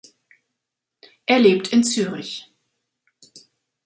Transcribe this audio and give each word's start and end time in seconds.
Er 1.27 1.37
lebt 1.37 1.67
in 1.67 1.83
Zürich. 1.83 2.51